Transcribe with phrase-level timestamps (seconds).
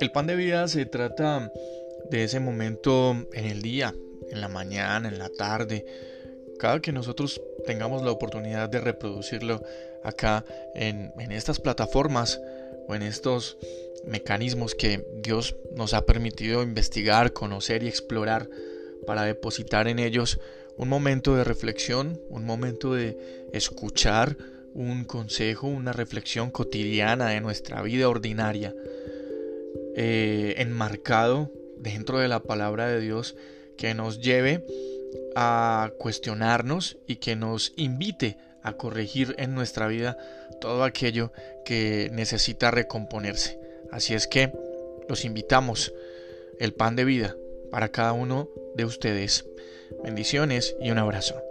[0.00, 1.50] El pan de vida se trata
[2.08, 3.94] de ese momento en el día,
[4.30, 5.84] en la mañana, en la tarde,
[6.58, 9.60] cada que nosotros tengamos la oportunidad de reproducirlo
[10.04, 10.44] acá
[10.74, 12.40] en, estas plataformas
[12.86, 13.58] o en estos
[14.04, 18.48] mecanismos que Dios nos ha permitido investigar, conocer y explorar
[19.04, 20.38] para depositar en ellos
[20.76, 24.36] un momento de reflexión, un momento de escuchar
[24.74, 28.72] un consejo, una reflexión cotidiana de nuestra vida ordinaria,
[30.00, 33.34] eh, enmarcado dentro de la palabra de Dios
[33.76, 34.64] que nos lleve
[35.34, 40.16] a cuestionarnos y que nos invite a corregir en nuestra vida
[40.60, 41.32] todo aquello
[41.64, 43.58] que necesita recomponerse.
[43.90, 44.52] Así es que
[45.08, 45.92] los invitamos
[46.60, 47.34] el pan de vida
[47.72, 49.46] para cada uno de ustedes.
[50.04, 51.42] Bendiciones y un abrazo.